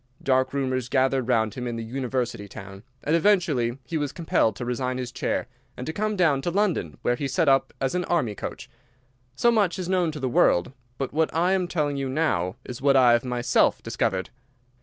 [0.23, 4.65] Dark rumours gathered round him in the university town, and eventually he was compelled to
[4.65, 5.45] resign his chair
[5.77, 8.67] and to come down to London, where he set up as an Army coach.
[9.35, 12.81] So much is known to the world, but what I am telling you now is
[12.81, 14.31] what I have myself discovered.